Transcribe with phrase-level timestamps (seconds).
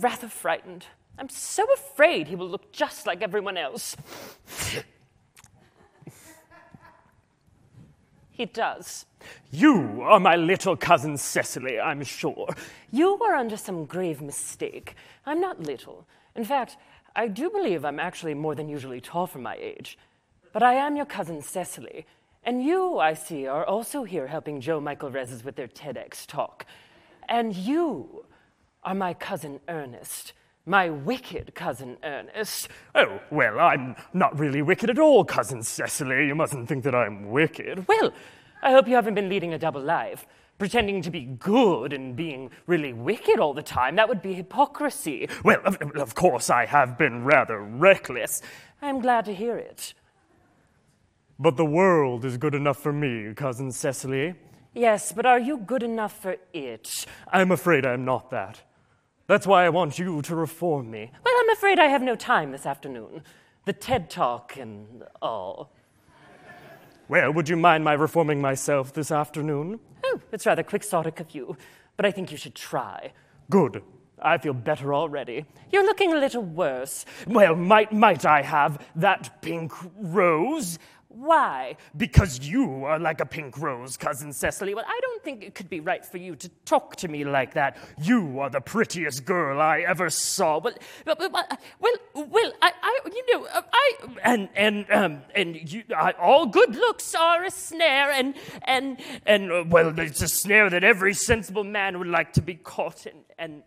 [0.00, 0.86] Well, I feel rather frightened.
[1.18, 3.96] I'm so afraid he will look just like everyone else.
[8.30, 9.06] he does.
[9.50, 12.48] You are my little cousin Cecily, I'm sure.
[12.90, 14.94] You are under some grave mistake.
[15.26, 16.06] I'm not little.
[16.34, 16.76] In fact,
[17.14, 19.98] I do believe I'm actually more than usually tall for my age.
[20.52, 22.06] But I am your cousin Cecily.
[22.44, 26.64] And you, I see, are also here helping Joe Michael Rezes with their TEDx talk.
[27.28, 28.24] And you
[28.82, 30.32] are my cousin Ernest.
[30.66, 32.68] My wicked cousin Ernest.
[32.94, 36.26] Oh, well, I'm not really wicked at all, cousin Cecily.
[36.26, 37.86] You mustn't think that I'm wicked.
[37.88, 38.12] Well,
[38.62, 40.26] I hope you haven't been leading a double life,
[40.58, 43.96] pretending to be good and being really wicked all the time.
[43.96, 45.28] That would be hypocrisy.
[45.44, 48.42] Well, of, of course, I have been rather reckless.
[48.82, 49.94] I'm glad to hear it.
[51.38, 54.34] But the world is good enough for me, cousin Cecily.
[54.74, 57.06] Yes, but are you good enough for it?
[57.32, 58.60] I'm afraid I'm not that.
[59.30, 61.08] That's why I want you to reform me.
[61.24, 63.22] Well, I'm afraid I have no time this afternoon.
[63.64, 65.70] The TED Talk and all.
[67.08, 69.78] Well, would you mind my reforming myself this afternoon?
[70.04, 71.56] Oh, it's rather quixotic of you,
[71.96, 73.12] but I think you should try.
[73.48, 73.84] Good.
[74.20, 75.44] I feel better already.
[75.70, 77.06] You're looking a little worse.
[77.28, 80.80] Well, might, might I have that pink rose?
[81.12, 81.76] Why?
[81.96, 84.76] Because you are like a pink rose, cousin Cecily.
[84.76, 87.54] Well, I don't think it could be right for you to talk to me like
[87.54, 87.76] that.
[88.00, 90.58] You are the prettiest girl I ever saw.
[90.58, 96.12] Well, well, well, well I, I, you know, I, and and um, and you, I,
[96.12, 100.84] all good looks are a snare, and and and uh, well, it's a snare that
[100.84, 103.64] every sensible man would like to be caught in, and.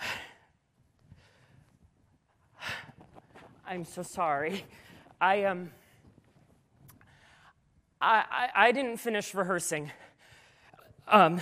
[3.66, 4.64] I'm so sorry.
[5.20, 5.70] I um.
[8.00, 9.90] I, I, I didn't finish rehearsing.
[11.06, 11.40] Um,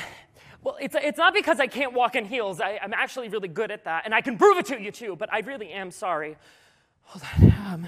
[0.63, 2.61] well, it's, it's not because I can't walk in heels.
[2.61, 5.15] I, am actually really good at that, and I can prove it to you too,
[5.17, 6.37] but I really am sorry.
[7.05, 7.55] Hold on.
[7.73, 7.87] Um,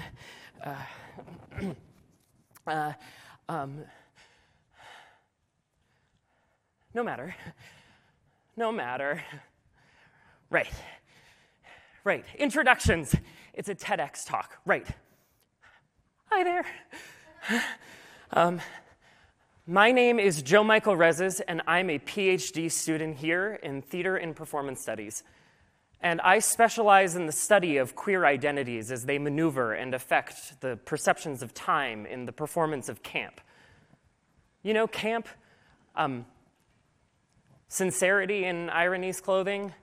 [0.63, 1.71] uh,
[2.67, 2.93] uh,
[3.49, 3.83] um,
[6.93, 7.35] no matter.
[8.55, 9.21] No matter.
[10.49, 10.71] Right.
[12.03, 12.25] Right.
[12.37, 13.15] Introductions.
[13.53, 14.57] It's a TEDx talk.
[14.65, 14.87] Right.
[16.25, 16.65] Hi there.
[18.33, 18.61] Um,
[19.67, 24.33] my name is Joe Michael Rezes, and I'm a PhD student here in theater and
[24.33, 25.25] performance studies.
[25.99, 30.79] And I specialize in the study of queer identities as they maneuver and affect the
[30.85, 33.41] perceptions of time in the performance of camp.
[34.63, 35.27] You know, camp,
[35.97, 36.25] um,
[37.67, 39.73] sincerity in irony's clothing,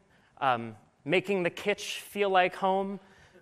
[0.41, 2.99] um, making the kitsch feel like home,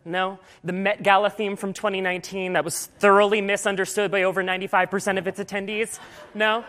[0.06, 0.38] no?
[0.64, 5.40] The Met Gala theme from 2019 that was thoroughly misunderstood by over 95% of its
[5.40, 5.98] attendees?
[6.34, 6.64] No?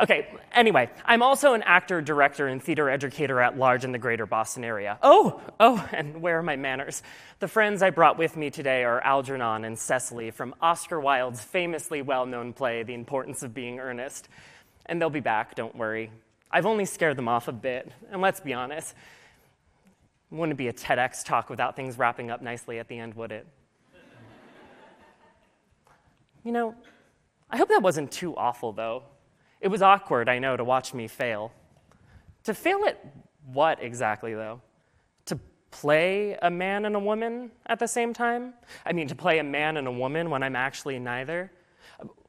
[0.00, 4.26] Okay, anyway, I'm also an actor, director, and theater educator at large in the greater
[4.26, 4.98] Boston area.
[5.02, 7.02] Oh, oh, and where are my manners?
[7.38, 12.02] The friends I brought with me today are Algernon and Cecily from Oscar Wilde's famously
[12.02, 14.28] well known play, The Importance of Being Earnest.
[14.86, 16.10] And they'll be back, don't worry.
[16.50, 18.94] I've only scared them off a bit, and let's be honest,
[20.34, 23.46] wouldn't be a TEDx talk without things wrapping up nicely at the end, would it?
[26.44, 26.74] you know,
[27.50, 29.04] I hope that wasn't too awful, though.
[29.60, 31.52] It was awkward, I know, to watch me fail.
[32.44, 33.02] To fail at
[33.52, 34.60] what exactly, though?
[35.26, 35.38] To
[35.70, 38.54] play a man and a woman at the same time?
[38.84, 41.50] I mean, to play a man and a woman when I'm actually neither?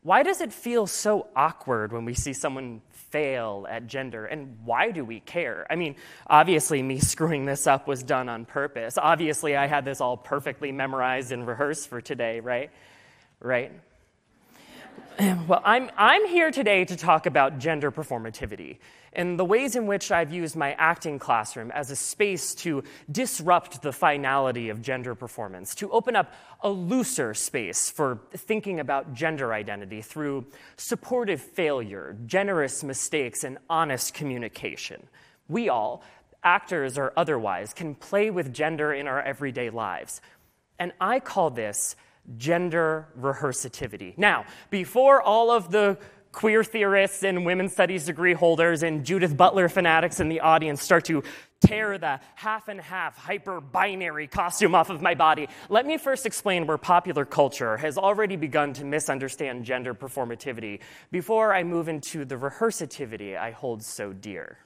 [0.01, 2.81] Why does it feel so awkward when we see someone
[3.15, 5.65] fail at gender, and why do we care?
[5.69, 5.95] I mean,
[6.27, 8.97] obviously, me screwing this up was done on purpose.
[8.97, 12.71] Obviously, I had this all perfectly memorized and rehearsed for today, right?
[13.39, 13.71] Right?
[15.47, 18.77] Well, I'm, I'm here today to talk about gender performativity
[19.13, 23.81] and the ways in which I've used my acting classroom as a space to disrupt
[23.81, 29.53] the finality of gender performance, to open up a looser space for thinking about gender
[29.53, 35.07] identity through supportive failure, generous mistakes, and honest communication.
[35.47, 36.03] We all,
[36.43, 40.21] actors or otherwise, can play with gender in our everyday lives.
[40.77, 41.95] And I call this
[42.37, 44.17] gender rehearsativity.
[44.17, 45.97] Now, before all of the
[46.35, 51.05] queer theorists and women's studies degree holders and Judith Butler fanatics in the audience start
[51.05, 51.23] to
[51.65, 56.25] tear the half and half hyper binary costume off of my body, let me first
[56.25, 62.25] explain where popular culture has already begun to misunderstand gender performativity before I move into
[62.25, 64.57] the rehearsativity I hold so dear.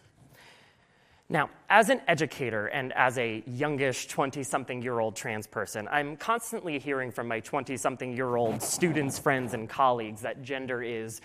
[1.32, 6.18] Now, as an educator and as a youngish 20 something year old trans person, I'm
[6.18, 11.22] constantly hearing from my 20 something year old students, friends, and colleagues that gender is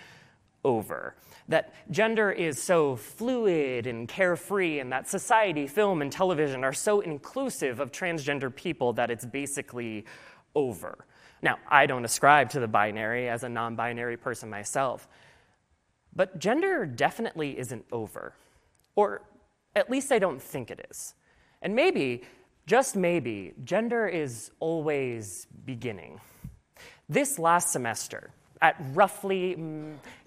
[0.63, 1.15] over.
[1.47, 7.01] That gender is so fluid and carefree, and that society, film, and television are so
[7.01, 10.05] inclusive of transgender people that it's basically
[10.53, 11.05] over.
[11.41, 15.07] Now, I don't ascribe to the binary as a non binary person myself,
[16.15, 18.33] but gender definitely isn't over.
[18.95, 19.23] Or
[19.75, 21.13] at least I don't think it is.
[21.61, 22.23] And maybe,
[22.65, 26.19] just maybe, gender is always beginning.
[27.09, 28.31] This last semester,
[28.61, 29.55] at roughly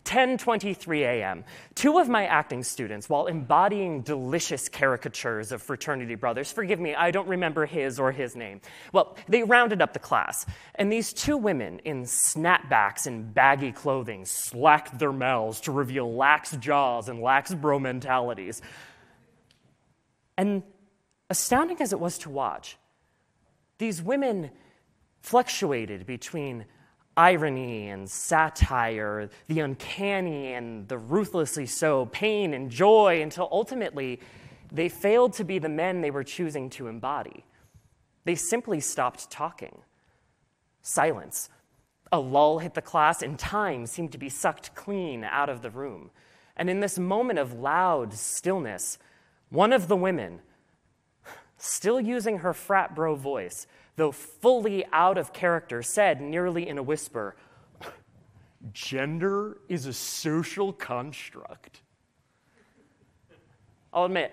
[0.05, 6.53] 10:23 mm, a.m., two of my acting students, while embodying delicious caricatures of fraternity brothers,
[6.53, 8.61] forgive me, I don't remember his or his name.
[8.93, 10.47] Well, they rounded up the class,
[10.77, 16.53] and these two women in snapbacks and baggy clothing slacked their mouths to reveal lax
[16.59, 18.63] jaws and lax bro mentalities.
[20.39, 20.63] And
[21.29, 22.79] astounding as it was to watch,
[23.79, 24.51] these women
[25.21, 26.65] fluctuated between
[27.17, 34.21] irony and satire, the uncanny and the ruthlessly so, pain and joy, until ultimately
[34.71, 37.45] they failed to be the men they were choosing to embody.
[38.25, 39.83] They simply stopped talking.
[40.83, 41.51] Silence.
[42.13, 45.71] A lull hit the class, and time seemed to be sucked clean out of the
[45.71, 46.11] room.
[46.57, 48.99] And in this moment of loud stillness,
[49.51, 50.41] one of the women,
[51.57, 53.67] still using her frat bro voice,
[53.97, 57.37] though fully out of character, said nearly in a whisper,
[58.73, 61.81] Gender is a social construct.
[63.93, 64.33] I'll admit,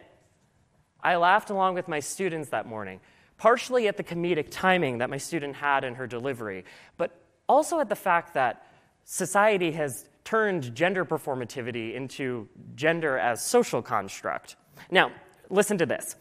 [1.02, 3.00] I laughed along with my students that morning,
[3.38, 6.66] partially at the comedic timing that my student had in her delivery,
[6.98, 8.66] but also at the fact that
[9.04, 14.56] society has turned gender performativity into gender as social construct.
[14.92, 15.12] Now,
[15.50, 16.16] listen to this.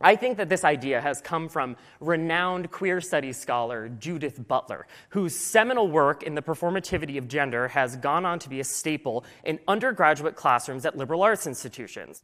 [0.00, 5.34] I think that this idea has come from renowned queer studies scholar Judith Butler, whose
[5.34, 9.60] seminal work in the performativity of gender has gone on to be a staple in
[9.66, 12.22] undergraduate classrooms at liberal arts institutions.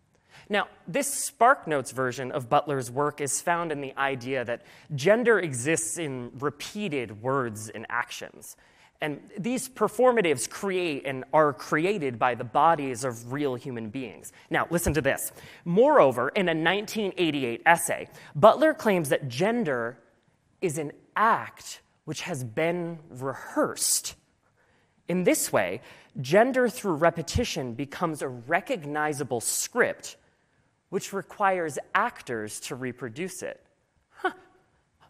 [0.48, 4.62] Now, this SparkNotes version of Butler's work is found in the idea that
[4.94, 8.56] gender exists in repeated words and actions.
[9.02, 14.32] And these performatives create and are created by the bodies of real human beings.
[14.50, 15.32] Now, listen to this.
[15.64, 19.98] Moreover, in a 1988 essay, Butler claims that gender
[20.60, 24.16] is an act which has been rehearsed.
[25.08, 25.80] In this way,
[26.20, 30.16] gender through repetition becomes a recognizable script
[30.90, 33.64] which requires actors to reproduce it.
[34.10, 34.32] Huh.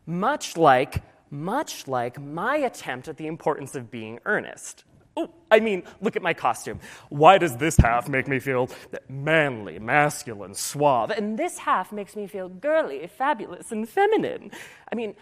[0.06, 4.84] Much like much like my attempt at the importance of being earnest.
[5.16, 6.80] Oh, I mean, look at my costume.
[7.08, 8.70] Why does this half make me feel
[9.08, 14.50] manly, masculine, suave, and this half makes me feel girly, fabulous, and feminine?
[14.90, 15.14] I mean,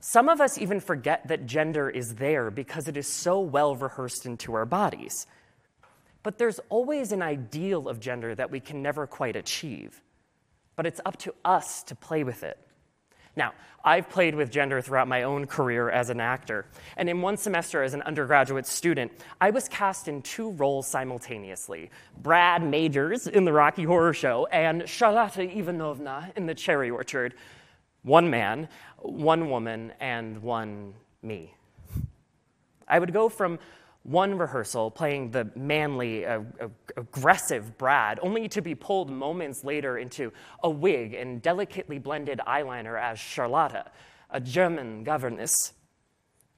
[0.00, 4.26] some of us even forget that gender is there because it is so well rehearsed
[4.26, 5.26] into our bodies.
[6.22, 10.02] But there's always an ideal of gender that we can never quite achieve.
[10.76, 12.58] But it's up to us to play with it.
[13.38, 13.52] Now,
[13.84, 17.84] I've played with gender throughout my own career as an actor, and in one semester
[17.84, 21.90] as an undergraduate student, I was cast in two roles simultaneously
[22.20, 27.34] Brad Majors in the Rocky Horror Show and Charlotta Ivanovna in the Cherry Orchard.
[28.02, 31.54] One man, one woman, and one me.
[32.88, 33.60] I would go from
[34.08, 36.40] one rehearsal playing the manly, uh,
[36.96, 43.00] aggressive Brad, only to be pulled moments later into a wig and delicately blended eyeliner
[43.00, 43.90] as Charlotta,
[44.30, 45.74] a German governess.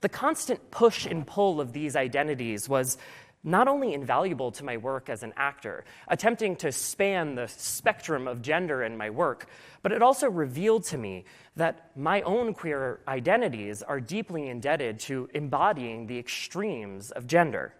[0.01, 2.99] The constant push and pull of these identities was
[3.43, 8.43] not only invaluable to my work as an actor, attempting to span the spectrum of
[8.43, 9.47] gender in my work,
[9.83, 11.25] but it also revealed to me
[11.57, 17.73] that my own queer identities are deeply indebted to embodying the extremes of gender.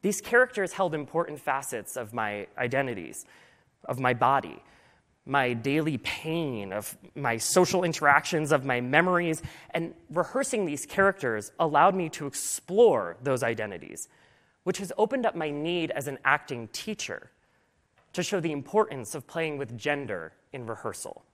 [0.00, 3.26] These characters held important facets of my identities,
[3.86, 4.62] of my body,
[5.26, 11.94] my daily pain, of my social interactions, of my memories, and rehearsing these characters allowed
[11.94, 14.08] me to explore those identities
[14.64, 17.30] which has opened up my need as an acting teacher
[18.12, 21.24] to show the importance of playing with gender in rehearsal.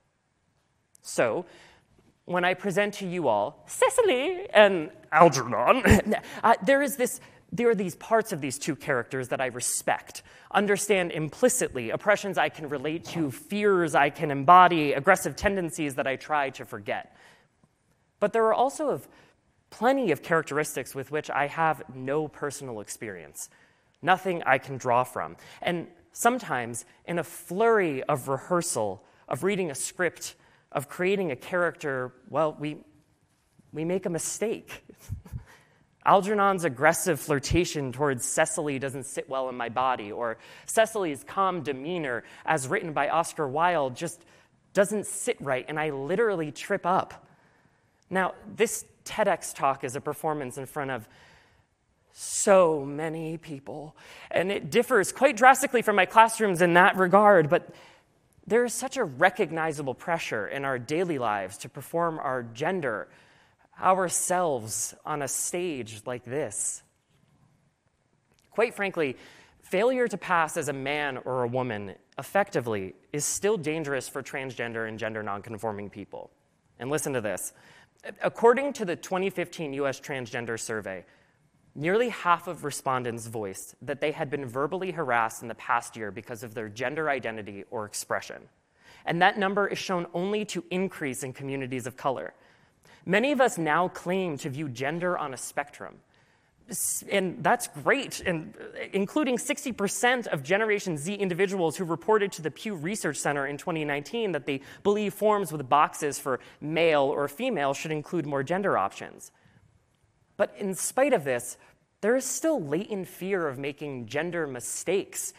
[1.01, 1.45] So,
[2.25, 5.83] when I present to you all Cecily and Algernon,
[6.43, 7.19] uh, there is this
[7.53, 12.47] there are these parts of these two characters that I respect, understand implicitly, oppressions I
[12.47, 17.13] can relate to, fears I can embody, aggressive tendencies that I try to forget.
[18.21, 19.05] But there are also of
[19.71, 23.49] plenty of characteristics with which I have no personal experience,
[24.01, 25.37] nothing I can draw from.
[25.61, 30.35] And sometimes, in a flurry of rehearsal, of reading a script,
[30.71, 32.77] of creating a character, well, we,
[33.73, 34.85] we make a mistake.
[36.05, 42.23] Algernon's aggressive flirtation towards Cecily doesn't sit well in my body, or Cecily's calm demeanor,
[42.45, 44.25] as written by Oscar Wilde, just
[44.73, 47.27] doesn't sit right, and I literally trip up.
[48.09, 51.07] Now, this TEDx talk is a performance in front of
[52.13, 53.95] so many people,
[54.29, 57.73] and it differs quite drastically from my classrooms in that regard, but
[58.47, 63.07] there is such a recognizable pressure in our daily lives to perform our gender
[63.81, 66.81] ourselves on a stage like this.
[68.51, 69.17] Quite frankly,
[69.61, 74.87] failure to pass as a man or a woman effectively is still dangerous for transgender
[74.87, 76.29] and gender nonconforming people.
[76.79, 77.53] And listen to this.
[78.21, 81.05] According to the 2015 US Transgender Survey,
[81.75, 86.11] nearly half of respondents voiced that they had been verbally harassed in the past year
[86.11, 88.41] because of their gender identity or expression.
[89.05, 92.33] And that number is shown only to increase in communities of color.
[93.05, 95.95] Many of us now claim to view gender on a spectrum.
[97.09, 102.51] And that's great, and uh, including 60% of Generation Z individuals who reported to the
[102.51, 107.73] Pew Research Center in 2019 that they believe forms with boxes for male or female
[107.73, 109.31] should include more gender options.
[110.37, 111.57] But in spite of this,
[112.01, 115.33] there is still latent fear of making gender mistakes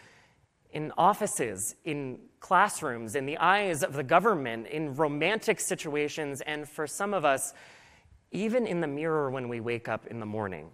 [0.71, 6.87] in offices, in classrooms, in the eyes of the government, in romantic situations, and for
[6.87, 7.53] some of us,
[8.31, 10.71] even in the mirror when we wake up in the morning.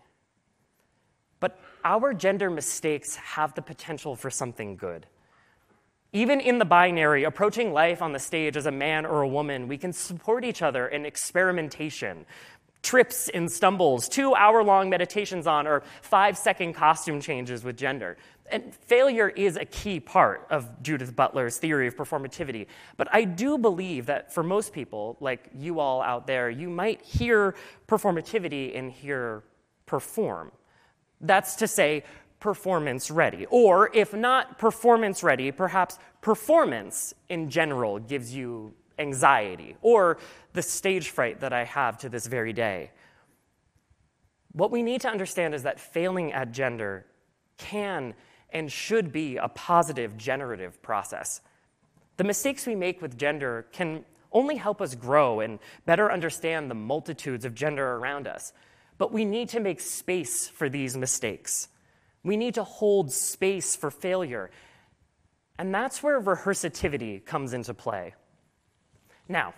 [1.40, 5.06] But our gender mistakes have the potential for something good.
[6.12, 9.68] Even in the binary, approaching life on the stage as a man or a woman,
[9.68, 12.24] we can support each other in experimentation,
[12.82, 18.16] trips and stumbles, two hour long meditations on, or five second costume changes with gender.
[18.50, 22.66] And failure is a key part of Judith Butler's theory of performativity.
[22.96, 27.02] But I do believe that for most people, like you all out there, you might
[27.02, 27.54] hear
[27.86, 29.42] performativity and hear
[29.84, 30.52] perform.
[31.20, 32.04] That's to say,
[32.40, 33.46] performance ready.
[33.46, 40.18] Or if not performance ready, perhaps performance in general gives you anxiety or
[40.52, 42.90] the stage fright that I have to this very day.
[44.52, 47.06] What we need to understand is that failing at gender
[47.58, 48.14] can
[48.50, 51.40] and should be a positive generative process.
[52.16, 56.74] The mistakes we make with gender can only help us grow and better understand the
[56.74, 58.52] multitudes of gender around us.
[58.98, 61.68] But we need to make space for these mistakes.
[62.24, 64.50] We need to hold space for failure.
[65.58, 68.14] And that's where rehearsativity comes into play.
[69.28, 69.54] Now,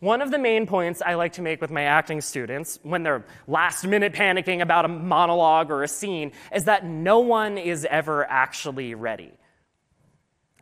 [0.00, 3.24] one of the main points I like to make with my acting students when they're
[3.46, 8.24] last minute panicking about a monologue or a scene is that no one is ever
[8.24, 9.30] actually ready.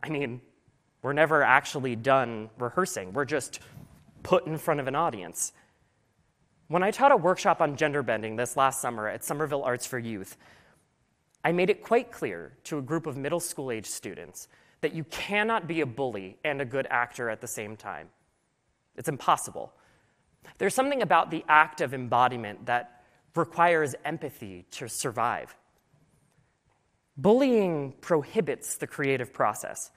[0.03, 0.41] I mean,
[1.01, 3.61] we're never actually done rehearsing, we're just
[4.23, 5.53] put in front of an audience.
[6.69, 9.97] When I taught a workshop on gender bending this last summer at Somerville Arts for
[9.97, 10.37] Youth,
[11.43, 14.47] I made it quite clear to a group of middle school age students
[14.81, 18.09] that you cannot be a bully and a good actor at the same time.
[18.95, 19.73] It's impossible.
[20.59, 23.01] There's something about the act of embodiment that
[23.35, 25.55] requires empathy to survive.
[27.17, 29.89] Bullying prohibits the creative process.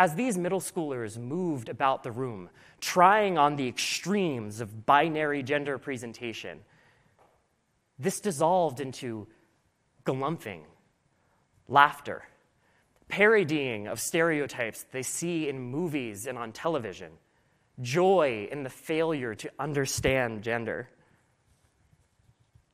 [0.00, 2.48] As these middle schoolers moved about the room,
[2.80, 6.60] trying on the extremes of binary gender presentation,
[7.98, 9.28] this dissolved into
[10.06, 10.62] galumphing,
[11.68, 12.22] laughter,
[13.08, 17.12] parodying of stereotypes they see in movies and on television
[17.82, 20.88] joy in the failure to understand gender.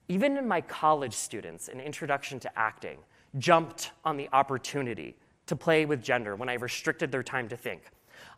[0.07, 2.99] Even in my college students, an introduction to acting
[3.37, 7.83] jumped on the opportunity to play with gender when I restricted their time to think.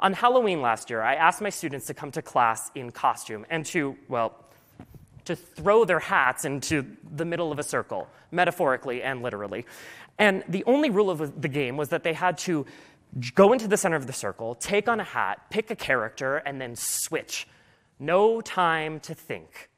[0.00, 3.64] On Halloween last year, I asked my students to come to class in costume and
[3.66, 4.44] to, well,
[5.24, 9.66] to throw their hats into the middle of a circle, metaphorically and literally.
[10.18, 12.66] And the only rule of the game was that they had to
[13.34, 16.60] go into the center of the circle, take on a hat, pick a character, and
[16.60, 17.46] then switch.
[17.98, 19.70] No time to think.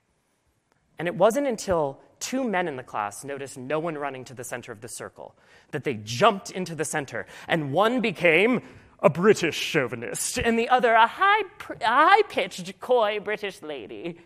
[0.99, 4.45] And it wasn't until two men in the class noticed no one running to the
[4.45, 5.35] center of the circle
[5.73, 8.63] that they jumped into the center, and one became
[9.03, 11.43] a British chauvinist, and the other a high,
[11.83, 14.19] high pitched, coy British lady.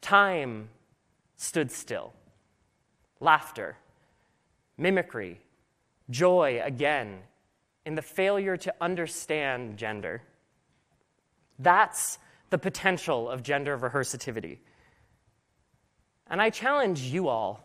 [0.00, 0.70] Time
[1.36, 2.14] stood still.
[3.20, 3.76] Laughter,
[4.76, 5.40] mimicry,
[6.08, 7.18] joy again
[7.84, 10.22] in the failure to understand gender.
[11.58, 12.18] That's
[12.50, 14.58] the potential of gender rehearsativity.
[16.28, 17.64] And I challenge you all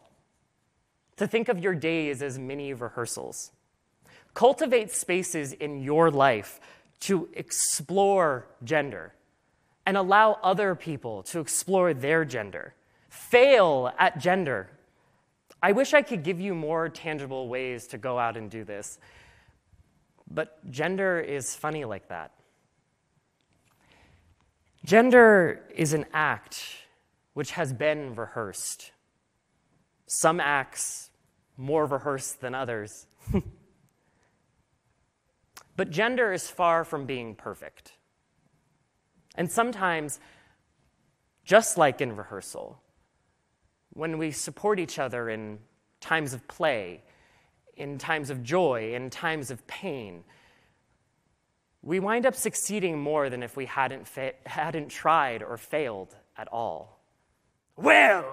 [1.17, 3.51] to think of your days as mini rehearsals.
[4.33, 6.59] Cultivate spaces in your life
[7.01, 9.13] to explore gender.
[9.85, 12.73] and allow other people to explore their gender.
[13.09, 14.69] Fail at gender.
[15.61, 18.97] I wish I could give you more tangible ways to go out and do this,
[20.29, 22.31] but gender is funny like that.
[24.85, 26.65] Gender is an act
[27.33, 28.91] which has been rehearsed.
[30.07, 31.09] Some acts
[31.55, 33.07] more rehearsed than others.
[35.77, 37.93] but gender is far from being perfect.
[39.35, 40.19] And sometimes,
[41.45, 42.81] just like in rehearsal,
[43.91, 45.59] when we support each other in
[46.01, 47.03] times of play,
[47.77, 50.23] in times of joy, in times of pain,
[51.83, 56.47] we wind up succeeding more than if we hadn't, fa- hadn't tried or failed at
[56.47, 57.01] all.
[57.75, 58.25] Well,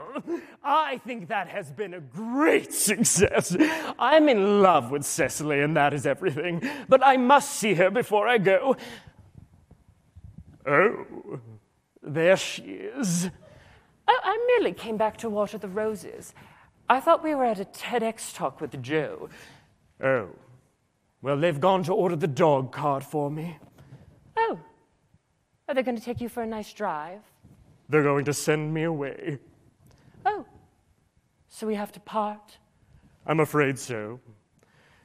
[0.62, 3.56] I think that has been a great success.
[3.98, 6.62] I'm in love with Cecily, and that is everything.
[6.88, 8.76] But I must see her before I go.
[10.66, 11.40] Oh,
[12.02, 13.30] there she is.
[14.06, 16.34] I, I merely came back to water the roses.
[16.88, 19.28] I thought we were at a TEDx talk with Joe.
[20.02, 20.28] Oh,
[21.22, 23.58] well, they've gone to order the dog cart for me.
[24.36, 24.58] Oh,
[25.68, 27.20] are they going to take you for a nice drive?
[27.88, 29.38] They're going to send me away.
[30.24, 30.44] Oh,
[31.48, 32.58] so we have to part?
[33.26, 34.20] I'm afraid so.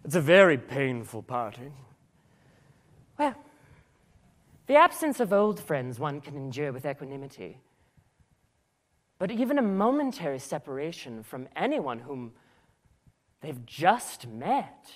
[0.03, 1.73] It's a very painful parting.
[3.17, 3.35] Well,
[4.67, 7.59] the absence of old friends one can endure with equanimity.
[9.17, 12.33] But even a momentary separation from anyone whom
[13.41, 14.91] they've just met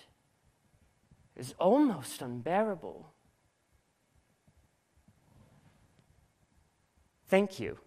[1.39, 3.13] is almost unbearable.
[7.27, 7.77] Thank you